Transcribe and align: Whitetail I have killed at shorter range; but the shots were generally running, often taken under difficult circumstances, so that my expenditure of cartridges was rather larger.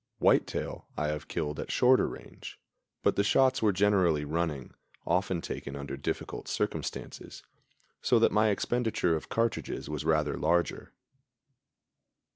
Whitetail 0.17 0.87
I 0.97 1.09
have 1.09 1.27
killed 1.27 1.59
at 1.59 1.71
shorter 1.71 2.07
range; 2.07 2.59
but 3.03 3.15
the 3.17 3.23
shots 3.23 3.61
were 3.61 3.71
generally 3.71 4.25
running, 4.25 4.73
often 5.05 5.41
taken 5.41 5.75
under 5.75 5.95
difficult 5.95 6.47
circumstances, 6.47 7.43
so 8.01 8.17
that 8.17 8.31
my 8.31 8.47
expenditure 8.49 9.15
of 9.15 9.29
cartridges 9.29 9.89
was 9.91 10.03
rather 10.03 10.39
larger. 10.39 10.91